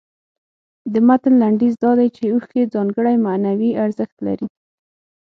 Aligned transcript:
د 0.93 0.95
متن 1.07 1.33
لنډیز 1.41 1.73
دا 1.83 1.91
دی 1.99 2.07
چې 2.15 2.23
اوښکې 2.33 2.71
ځانګړی 2.73 3.15
معنوي 3.25 3.71
ارزښت 3.83 4.17
لري. 4.27 4.47